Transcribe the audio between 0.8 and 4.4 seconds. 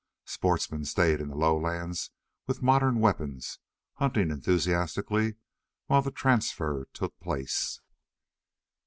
stayed in the lowlands with modern weapons, hunting